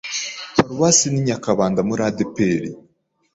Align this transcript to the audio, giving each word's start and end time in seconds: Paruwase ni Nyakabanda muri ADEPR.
Paruwase 0.55 1.05
ni 1.09 1.21
Nyakabanda 1.27 1.79
muri 1.89 2.01
ADEPR. 2.09 2.61